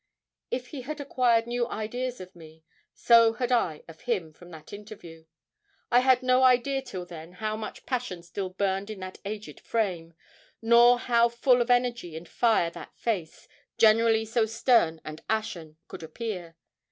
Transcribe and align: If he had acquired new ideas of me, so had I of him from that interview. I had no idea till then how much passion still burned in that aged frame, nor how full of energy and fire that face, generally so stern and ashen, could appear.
If 0.49 0.69
he 0.69 0.81
had 0.81 0.99
acquired 0.99 1.45
new 1.45 1.67
ideas 1.67 2.19
of 2.19 2.35
me, 2.35 2.63
so 2.91 3.33
had 3.33 3.51
I 3.51 3.83
of 3.87 4.01
him 4.01 4.33
from 4.33 4.49
that 4.49 4.73
interview. 4.73 5.25
I 5.91 5.99
had 5.99 6.23
no 6.23 6.41
idea 6.41 6.81
till 6.81 7.05
then 7.05 7.33
how 7.33 7.55
much 7.55 7.85
passion 7.85 8.23
still 8.23 8.49
burned 8.49 8.89
in 8.89 8.99
that 9.01 9.19
aged 9.25 9.59
frame, 9.59 10.15
nor 10.59 10.97
how 10.97 11.29
full 11.29 11.61
of 11.61 11.69
energy 11.69 12.17
and 12.17 12.27
fire 12.27 12.71
that 12.71 12.97
face, 12.97 13.47
generally 13.77 14.25
so 14.25 14.47
stern 14.47 14.99
and 15.05 15.21
ashen, 15.29 15.77
could 15.87 16.01
appear. 16.01 16.55